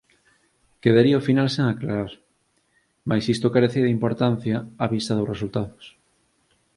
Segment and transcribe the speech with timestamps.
[0.83, 2.11] Quedaría o final sen aclarar,
[3.09, 5.85] mais iso carecía de importancia á vista dos resultados.